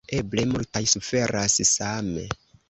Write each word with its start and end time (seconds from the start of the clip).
Eble 0.19 0.45
multaj 0.53 0.81
suferas 0.93 1.59
same. 1.73 2.25